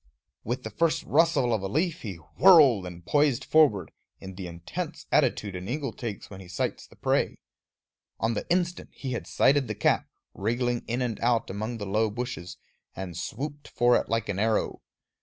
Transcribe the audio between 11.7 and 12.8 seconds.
the low bushes,